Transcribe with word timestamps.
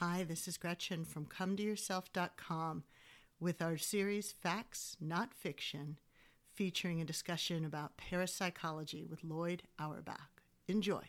Hi, 0.00 0.22
this 0.22 0.46
is 0.46 0.56
Gretchen 0.56 1.04
from 1.04 1.26
ComeToYourself.com 1.26 2.84
with 3.40 3.60
our 3.60 3.76
series 3.76 4.30
Facts, 4.30 4.96
Not 5.00 5.34
Fiction, 5.34 5.96
featuring 6.54 7.00
a 7.00 7.04
discussion 7.04 7.64
about 7.64 7.96
parapsychology 7.96 9.04
with 9.04 9.24
Lloyd 9.24 9.64
Auerbach. 9.76 10.40
Enjoy. 10.68 11.02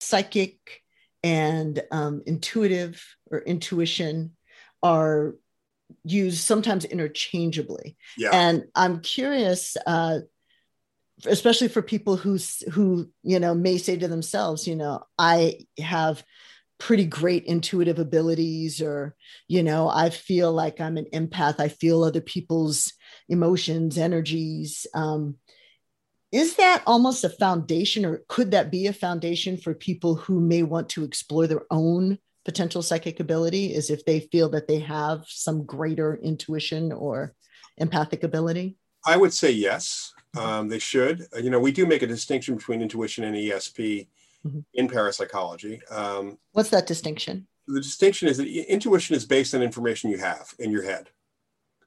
Psychic 0.00 0.82
and 1.22 1.80
um, 1.92 2.22
intuitive 2.26 3.06
or 3.30 3.38
intuition 3.42 4.32
are 4.82 5.36
used 6.02 6.38
sometimes 6.38 6.84
interchangeably. 6.84 7.96
Yeah. 8.18 8.30
And 8.32 8.64
I'm 8.74 8.98
curious, 9.00 9.76
uh, 9.86 10.22
especially 11.24 11.68
for 11.68 11.82
people 11.82 12.16
who 12.16 12.36
who 12.72 13.08
you 13.22 13.38
know 13.38 13.54
may 13.54 13.78
say 13.78 13.96
to 13.96 14.08
themselves, 14.08 14.66
you 14.66 14.74
know, 14.74 15.04
I 15.16 15.60
have 15.78 16.24
pretty 16.78 17.06
great 17.06 17.44
intuitive 17.44 17.98
abilities 17.98 18.82
or 18.82 19.14
you 19.48 19.62
know 19.62 19.88
i 19.88 20.10
feel 20.10 20.52
like 20.52 20.80
i'm 20.80 20.98
an 20.98 21.06
empath. 21.12 21.58
I 21.58 21.68
feel 21.68 22.02
other 22.02 22.20
people's 22.20 22.92
emotions 23.28 23.98
energies. 23.98 24.86
Um, 24.94 25.36
is 26.32 26.56
that 26.56 26.82
almost 26.86 27.24
a 27.24 27.30
foundation 27.30 28.04
or 28.04 28.22
could 28.28 28.50
that 28.50 28.70
be 28.70 28.86
a 28.86 28.92
foundation 28.92 29.56
for 29.56 29.74
people 29.74 30.16
who 30.16 30.40
may 30.40 30.62
want 30.62 30.88
to 30.90 31.04
explore 31.04 31.46
their 31.46 31.62
own 31.70 32.18
potential 32.44 32.82
psychic 32.82 33.20
ability 33.20 33.74
is 33.74 33.90
if 33.90 34.04
they 34.04 34.20
feel 34.20 34.48
that 34.50 34.68
they 34.68 34.80
have 34.80 35.24
some 35.28 35.64
greater 35.64 36.16
intuition 36.16 36.92
or 36.92 37.34
empathic 37.78 38.22
ability? 38.22 38.76
I 39.04 39.16
would 39.16 39.32
say 39.32 39.50
yes. 39.50 40.12
Um, 40.36 40.68
they 40.68 40.78
should. 40.78 41.26
You 41.40 41.50
know 41.50 41.60
we 41.60 41.72
do 41.72 41.86
make 41.86 42.02
a 42.02 42.06
distinction 42.06 42.56
between 42.56 42.82
intuition 42.82 43.24
and 43.24 43.36
esp 43.36 44.06
mm-hmm. 44.46 44.58
in 44.74 44.88
parapsychology. 44.88 45.80
Um, 45.90 46.38
What's 46.52 46.70
that 46.70 46.86
distinction? 46.86 47.46
The 47.66 47.80
distinction 47.80 48.28
is 48.28 48.36
that 48.38 48.46
intuition 48.46 49.16
is 49.16 49.24
based 49.24 49.54
on 49.54 49.62
information 49.62 50.10
you 50.10 50.18
have 50.18 50.54
in 50.58 50.70
your 50.70 50.82
head 50.82 51.10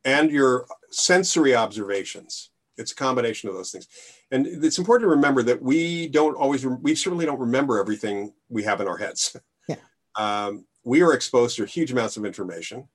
and 0.03 0.31
your 0.31 0.67
sensory 0.91 1.55
observations. 1.55 2.51
It's 2.77 2.91
a 2.91 2.95
combination 2.95 3.49
of 3.49 3.55
those 3.55 3.71
things. 3.71 3.87
And 4.31 4.47
it's 4.47 4.77
important 4.77 5.05
to 5.05 5.15
remember 5.15 5.43
that 5.43 5.61
we 5.61 6.07
don't 6.07 6.35
always, 6.35 6.65
we 6.65 6.95
certainly 6.95 7.25
don't 7.25 7.39
remember 7.39 7.79
everything 7.79 8.33
we 8.47 8.63
have 8.63 8.81
in 8.81 8.87
our 8.87 8.97
heads. 8.97 9.35
Yeah. 9.67 9.75
Um, 10.15 10.65
we 10.83 11.03
are 11.03 11.13
exposed 11.13 11.57
to 11.57 11.65
huge 11.65 11.91
amounts 11.91 12.17
of 12.17 12.25
information. 12.25 12.87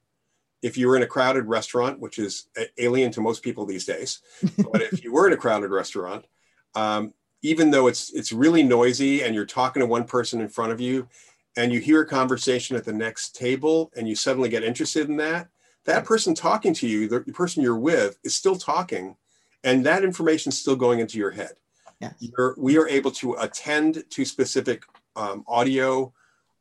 If 0.60 0.76
you 0.76 0.88
were 0.88 0.96
in 0.96 1.04
a 1.04 1.06
crowded 1.06 1.44
restaurant, 1.44 2.00
which 2.00 2.18
is 2.18 2.48
alien 2.78 3.12
to 3.12 3.20
most 3.20 3.44
people 3.44 3.64
these 3.64 3.84
days, 3.84 4.20
but 4.58 4.82
if 4.82 5.04
you 5.04 5.12
were 5.12 5.28
in 5.28 5.32
a 5.32 5.36
crowded 5.36 5.70
restaurant, 5.70 6.24
um, 6.74 7.14
even 7.44 7.70
though 7.70 7.86
it's 7.86 8.10
it's 8.14 8.32
really 8.32 8.62
noisy 8.62 9.22
and 9.22 9.34
you're 9.34 9.44
talking 9.44 9.80
to 9.80 9.86
one 9.86 10.04
person 10.04 10.40
in 10.40 10.48
front 10.48 10.72
of 10.72 10.80
you 10.80 11.06
and 11.56 11.72
you 11.72 11.78
hear 11.78 12.00
a 12.00 12.06
conversation 12.06 12.74
at 12.74 12.84
the 12.84 12.92
next 12.92 13.36
table 13.36 13.92
and 13.96 14.08
you 14.08 14.16
suddenly 14.16 14.48
get 14.48 14.64
interested 14.64 15.08
in 15.08 15.16
that 15.18 15.48
that 15.84 16.04
person 16.04 16.34
talking 16.34 16.72
to 16.72 16.88
you 16.88 17.06
the 17.06 17.20
person 17.20 17.62
you're 17.62 17.78
with 17.78 18.18
is 18.24 18.34
still 18.34 18.56
talking 18.56 19.14
and 19.62 19.84
that 19.84 20.02
information 20.02 20.50
is 20.50 20.58
still 20.58 20.76
going 20.76 20.98
into 20.98 21.16
your 21.16 21.30
head. 21.30 21.52
Yes. 22.00 22.14
we 22.58 22.76
are 22.76 22.88
able 22.88 23.12
to 23.12 23.34
attend 23.34 24.04
to 24.10 24.24
specific 24.24 24.82
um, 25.14 25.44
audio 25.46 26.12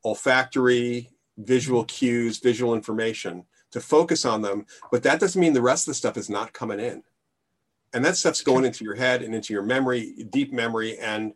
olfactory 0.05 1.09
visual 1.37 1.85
cues 1.85 2.39
visual 2.39 2.75
information 2.75 3.45
to 3.71 3.79
focus 3.79 4.25
on 4.25 4.41
them 4.41 4.65
but 4.91 5.01
that 5.03 5.19
doesn't 5.19 5.41
mean 5.41 5.53
the 5.53 5.61
rest 5.61 5.87
of 5.87 5.91
the 5.91 5.95
stuff 5.95 6.17
is 6.17 6.29
not 6.29 6.53
coming 6.53 6.79
in 6.79 7.03
and 7.93 8.03
that 8.03 8.17
stuff's 8.17 8.41
going 8.41 8.65
into 8.65 8.83
your 8.83 8.95
head 8.95 9.21
and 9.21 9.33
into 9.35 9.53
your 9.53 9.63
memory 9.63 10.25
deep 10.29 10.51
memory 10.51 10.97
and 10.99 11.33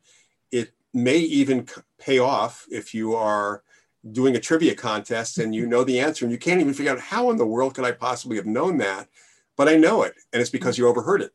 it 0.51 0.73
may 0.93 1.17
even 1.17 1.67
pay 1.99 2.19
off 2.19 2.65
if 2.71 2.93
you 2.93 3.15
are 3.15 3.63
doing 4.11 4.35
a 4.35 4.39
trivia 4.39 4.73
contest 4.73 5.37
and 5.37 5.53
you 5.53 5.65
know 5.65 5.83
the 5.83 5.99
answer 5.99 6.25
and 6.25 6.31
you 6.31 6.37
can't 6.37 6.61
even 6.61 6.73
figure 6.73 6.91
out 6.91 6.99
how 6.99 7.29
in 7.29 7.37
the 7.37 7.45
world 7.45 7.75
could 7.75 7.85
i 7.85 7.91
possibly 7.91 8.37
have 8.37 8.45
known 8.45 8.77
that 8.77 9.07
but 9.55 9.67
i 9.67 9.75
know 9.75 10.03
it 10.03 10.15
and 10.33 10.41
it's 10.41 10.49
because 10.49 10.77
you 10.77 10.87
overheard 10.87 11.21
it 11.21 11.31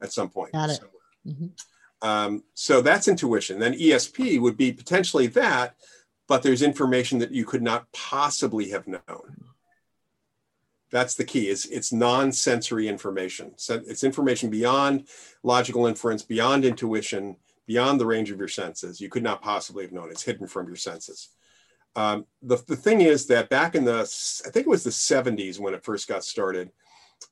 at 0.00 0.12
some 0.12 0.28
point. 0.28 0.52
Got 0.52 0.70
it. 0.70 0.80
Mm-hmm. 1.26 2.06
Um, 2.06 2.44
so 2.54 2.82
that's 2.82 3.08
intuition. 3.08 3.58
Then 3.58 3.74
esp 3.74 4.40
would 4.40 4.56
be 4.56 4.72
potentially 4.72 5.26
that 5.28 5.74
but 6.28 6.42
there's 6.42 6.62
information 6.62 7.20
that 7.20 7.30
you 7.30 7.44
could 7.44 7.62
not 7.62 7.90
possibly 7.92 8.70
have 8.70 8.86
known 8.88 9.35
that's 10.90 11.14
the 11.14 11.24
key. 11.24 11.48
Is 11.48 11.66
it's 11.66 11.92
non-sensory 11.92 12.88
information. 12.88 13.52
So 13.56 13.82
it's 13.86 14.04
information 14.04 14.50
beyond 14.50 15.08
logical 15.42 15.86
inference 15.86 16.22
beyond 16.22 16.64
intuition 16.64 17.36
beyond 17.66 18.00
the 18.00 18.06
range 18.06 18.30
of 18.30 18.38
your 18.38 18.48
senses 18.48 19.00
you 19.00 19.08
could 19.08 19.22
not 19.22 19.42
possibly 19.42 19.84
have 19.84 19.92
known. 19.92 20.10
It's 20.10 20.22
hidden 20.22 20.46
from 20.46 20.66
your 20.66 20.76
senses. 20.76 21.30
Um, 21.96 22.26
the, 22.42 22.62
the 22.68 22.76
thing 22.76 23.00
is 23.00 23.26
that 23.28 23.48
back 23.48 23.74
in 23.74 23.84
the 23.84 24.00
i 24.46 24.50
think 24.50 24.66
it 24.66 24.70
was 24.70 24.84
the 24.84 24.90
70s 24.90 25.58
when 25.58 25.72
it 25.72 25.82
first 25.82 26.06
got 26.06 26.24
started 26.24 26.70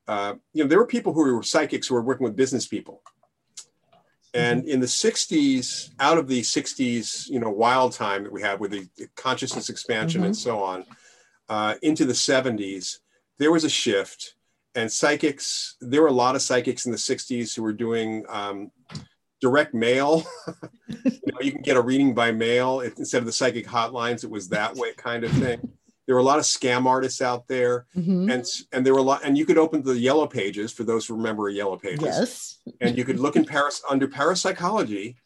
uh, 0.08 0.34
you 0.52 0.62
know 0.62 0.68
there 0.68 0.78
were 0.78 0.86
people 0.86 1.12
who 1.12 1.34
were 1.34 1.42
psychics 1.42 1.88
who 1.88 1.94
were 1.94 2.02
working 2.02 2.24
with 2.24 2.36
business 2.36 2.66
people. 2.66 3.02
And 4.32 4.62
mm-hmm. 4.62 4.70
in 4.70 4.80
the 4.80 4.86
60s 4.86 5.90
out 6.00 6.18
of 6.18 6.28
the 6.28 6.40
60s 6.40 7.28
you 7.28 7.38
know 7.38 7.50
wild 7.50 7.92
time 7.92 8.24
that 8.24 8.32
we 8.32 8.42
had 8.42 8.60
with 8.60 8.72
the 8.72 8.88
consciousness 9.16 9.68
expansion 9.68 10.20
mm-hmm. 10.20 10.26
and 10.26 10.36
so 10.36 10.62
on 10.62 10.84
uh, 11.48 11.74
into 11.82 12.04
the 12.04 12.12
70s 12.12 12.98
there 13.38 13.52
was 13.52 13.64
a 13.64 13.68
shift 13.68 14.34
and 14.74 14.90
psychics 14.90 15.76
there 15.80 16.02
were 16.02 16.08
a 16.08 16.12
lot 16.12 16.34
of 16.34 16.42
psychics 16.42 16.86
in 16.86 16.92
the 16.92 16.98
60s 16.98 17.54
who 17.54 17.62
were 17.62 17.72
doing 17.72 18.24
um, 18.28 18.70
direct 19.40 19.74
mail. 19.74 20.24
You 21.04 21.32
know 21.32 21.40
you 21.40 21.52
can 21.52 21.62
get 21.62 21.76
a 21.76 21.82
reading 21.82 22.14
by 22.14 22.32
mail. 22.32 22.80
Instead 22.80 23.18
of 23.18 23.26
the 23.26 23.32
psychic 23.32 23.66
hotlines 23.66 24.24
it 24.24 24.30
was 24.30 24.48
that 24.48 24.74
way 24.74 24.92
kind 24.96 25.24
of 25.24 25.30
thing. 25.32 25.72
There 26.06 26.14
were 26.14 26.20
a 26.20 26.24
lot 26.24 26.38
of 26.38 26.44
scam 26.44 26.86
artists 26.86 27.20
out 27.20 27.46
there. 27.48 27.86
Mm-hmm. 27.96 28.30
and 28.30 28.44
and 28.72 28.86
there 28.86 28.94
were 28.94 29.00
a 29.00 29.02
lot 29.02 29.22
and 29.24 29.36
you 29.36 29.44
could 29.44 29.58
open 29.58 29.82
the 29.82 29.98
yellow 29.98 30.26
pages 30.26 30.72
for 30.72 30.84
those 30.84 31.06
who 31.06 31.16
remember 31.16 31.48
yellow 31.48 31.76
pages. 31.76 32.02
Yes. 32.04 32.58
And 32.80 32.96
you 32.96 33.04
could 33.04 33.18
look 33.18 33.36
in 33.36 33.44
paris 33.44 33.82
under 33.90 34.08
parapsychology 34.08 35.16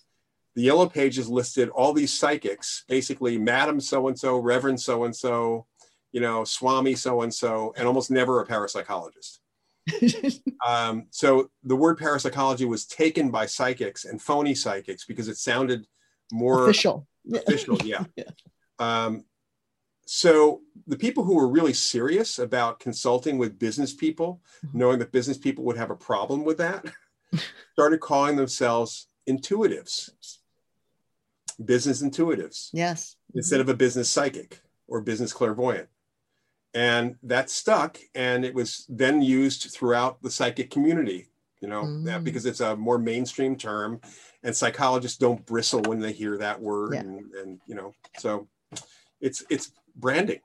the 0.54 0.62
yellow 0.62 0.88
pages 0.88 1.28
listed 1.28 1.68
all 1.68 1.92
these 1.92 2.12
psychics 2.12 2.84
basically 2.88 3.38
madam 3.38 3.80
so 3.80 4.08
and 4.08 4.18
so 4.18 4.38
reverend 4.38 4.80
so 4.80 5.04
and 5.04 5.14
so 5.14 5.66
you 6.12 6.20
know, 6.20 6.44
Swami 6.44 6.94
so 6.94 7.22
and 7.22 7.32
so, 7.32 7.74
and 7.76 7.86
almost 7.86 8.10
never 8.10 8.40
a 8.40 8.46
parapsychologist. 8.46 9.38
um, 10.66 11.06
so 11.10 11.50
the 11.64 11.76
word 11.76 11.98
parapsychology 11.98 12.64
was 12.64 12.86
taken 12.86 13.30
by 13.30 13.46
psychics 13.46 14.04
and 14.04 14.20
phony 14.20 14.54
psychics 14.54 15.04
because 15.04 15.28
it 15.28 15.36
sounded 15.36 15.86
more 16.32 16.64
official. 16.64 17.06
Official, 17.32 17.78
yeah. 17.84 18.04
yeah. 18.16 18.24
Um, 18.78 19.24
so 20.06 20.62
the 20.86 20.96
people 20.96 21.24
who 21.24 21.34
were 21.34 21.48
really 21.48 21.74
serious 21.74 22.38
about 22.38 22.80
consulting 22.80 23.36
with 23.36 23.58
business 23.58 23.92
people, 23.92 24.40
mm-hmm. 24.64 24.78
knowing 24.78 24.98
that 25.00 25.12
business 25.12 25.36
people 25.36 25.64
would 25.64 25.76
have 25.76 25.90
a 25.90 25.96
problem 25.96 26.44
with 26.44 26.58
that, 26.58 26.84
started 27.72 28.00
calling 28.00 28.36
themselves 28.36 29.06
intuitives, 29.28 30.10
business 31.62 32.02
intuitives. 32.02 32.70
Yes. 32.72 33.16
Instead 33.34 33.56
mm-hmm. 33.56 33.68
of 33.68 33.74
a 33.74 33.76
business 33.76 34.08
psychic 34.08 34.60
or 34.86 35.02
business 35.02 35.34
clairvoyant 35.34 35.88
and 36.74 37.16
that 37.22 37.50
stuck 37.50 37.98
and 38.14 38.44
it 38.44 38.54
was 38.54 38.84
then 38.88 39.22
used 39.22 39.70
throughout 39.70 40.22
the 40.22 40.30
psychic 40.30 40.70
community 40.70 41.26
you 41.60 41.68
know 41.68 41.82
mm. 41.82 42.24
because 42.24 42.46
it's 42.46 42.60
a 42.60 42.76
more 42.76 42.98
mainstream 42.98 43.56
term 43.56 44.00
and 44.42 44.54
psychologists 44.54 45.18
don't 45.18 45.44
bristle 45.46 45.82
when 45.82 45.98
they 45.98 46.12
hear 46.12 46.36
that 46.38 46.60
word 46.60 46.94
yeah. 46.94 47.00
and, 47.00 47.32
and 47.34 47.60
you 47.66 47.74
know 47.74 47.94
so 48.18 48.46
it's 49.20 49.44
it's 49.50 49.72
branding 49.96 50.40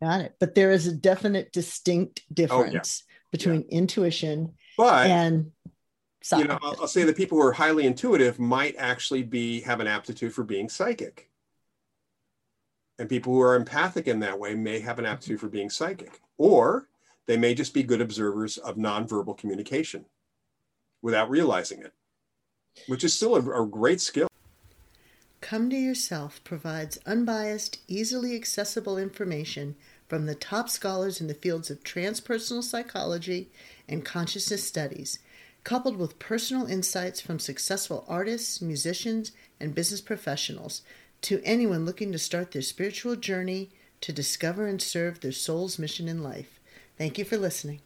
got 0.00 0.20
it 0.20 0.34
but 0.38 0.54
there 0.54 0.70
is 0.70 0.86
a 0.86 0.92
definite 0.92 1.52
distinct 1.52 2.22
difference 2.32 3.02
oh, 3.02 3.10
yeah. 3.10 3.28
between 3.32 3.60
yeah. 3.62 3.78
intuition 3.78 4.52
but 4.76 5.06
and 5.10 5.50
you 6.36 6.44
know 6.44 6.58
I'll, 6.62 6.76
I'll 6.82 6.88
say 6.88 7.04
that 7.04 7.16
people 7.16 7.38
who 7.38 7.46
are 7.46 7.52
highly 7.52 7.86
intuitive 7.86 8.38
might 8.38 8.76
actually 8.78 9.24
be 9.24 9.60
have 9.62 9.80
an 9.80 9.86
aptitude 9.86 10.32
for 10.32 10.44
being 10.44 10.68
psychic 10.68 11.27
and 12.98 13.08
people 13.08 13.32
who 13.32 13.40
are 13.40 13.54
empathic 13.54 14.08
in 14.08 14.20
that 14.20 14.38
way 14.38 14.54
may 14.54 14.80
have 14.80 14.98
an 14.98 15.06
aptitude 15.06 15.40
for 15.40 15.48
being 15.48 15.70
psychic, 15.70 16.20
or 16.36 16.88
they 17.26 17.36
may 17.36 17.54
just 17.54 17.74
be 17.74 17.82
good 17.82 18.00
observers 18.00 18.58
of 18.58 18.76
nonverbal 18.76 19.36
communication 19.36 20.04
without 21.02 21.30
realizing 21.30 21.80
it, 21.82 21.92
which 22.86 23.04
is 23.04 23.14
still 23.14 23.36
a, 23.36 23.62
a 23.62 23.66
great 23.66 24.00
skill. 24.00 24.28
Come 25.40 25.70
to 25.70 25.76
Yourself 25.76 26.42
provides 26.42 26.98
unbiased, 27.06 27.78
easily 27.86 28.34
accessible 28.34 28.98
information 28.98 29.76
from 30.08 30.26
the 30.26 30.34
top 30.34 30.68
scholars 30.68 31.20
in 31.20 31.26
the 31.26 31.34
fields 31.34 31.70
of 31.70 31.84
transpersonal 31.84 32.62
psychology 32.62 33.48
and 33.88 34.04
consciousness 34.04 34.64
studies, 34.64 35.18
coupled 35.64 35.96
with 35.96 36.18
personal 36.18 36.66
insights 36.66 37.20
from 37.20 37.38
successful 37.38 38.04
artists, 38.08 38.60
musicians, 38.60 39.32
and 39.60 39.74
business 39.74 40.00
professionals 40.00 40.82
to 41.22 41.40
anyone 41.44 41.84
looking 41.84 42.12
to 42.12 42.18
start 42.18 42.52
their 42.52 42.62
spiritual 42.62 43.16
journey 43.16 43.70
to 44.00 44.12
discover 44.12 44.66
and 44.66 44.80
serve 44.80 45.20
their 45.20 45.32
soul's 45.32 45.78
mission 45.78 46.08
in 46.08 46.22
life. 46.22 46.60
Thank 46.96 47.18
you 47.18 47.24
for 47.24 47.36
listening. 47.36 47.80